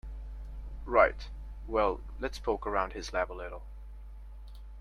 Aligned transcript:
Right, 0.87 1.27
well 1.67 2.01
let's 2.19 2.39
poke 2.39 2.65
around 2.65 2.93
his 2.93 3.13
lab 3.13 3.31
a 3.31 3.33
little. 3.37 3.61